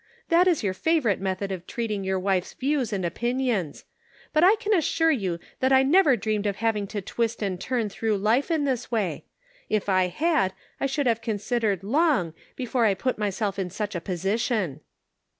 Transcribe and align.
That 0.29 0.47
is 0.47 0.63
your 0.63 0.73
favorite 0.73 1.21
method 1.21 1.51
of 1.51 1.67
treating 1.67 2.03
your 2.03 2.17
wife's 2.17 2.55
views 2.55 2.91
and 2.91 3.05
opinions; 3.05 3.85
but 4.33 4.43
I 4.43 4.55
can 4.55 4.73
assure 4.73 5.11
you 5.11 5.37
that 5.59 5.71
I 5.71 5.83
never 5.83 6.15
dreamed 6.17 6.47
of 6.47 6.55
having 6.55 6.87
to 6.87 7.03
twist 7.03 7.43
and 7.43 7.61
turn 7.61 7.87
through 7.87 8.17
life 8.17 8.49
in 8.49 8.63
this 8.63 8.89
way. 8.89 9.25
If 9.69 9.89
I 9.89 10.07
had, 10.07 10.53
I 10.79 10.87
420 10.87 10.87
The 10.87 10.87
Pocket 10.87 10.87
Measure. 10.87 10.93
should 10.93 11.05
have 11.07 11.21
considered 11.21 11.83
long, 11.83 12.33
before 12.55 12.85
I 12.85 12.95
put 12.95 13.19
my 13.19 13.29
self 13.29 13.59
in 13.59 13.69
such 13.69 13.93
a 13.93 14.01
position." 14.01 14.81